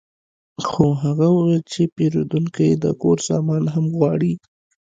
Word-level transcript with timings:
خو 0.67 0.85
هغه 1.03 1.27
وویل 1.35 1.63
چې 1.71 1.81
پیرودونکی 1.95 2.69
د 2.83 2.85
کور 3.01 3.17
سامان 3.27 3.63
هم 3.73 3.85
غواړي 3.97 4.33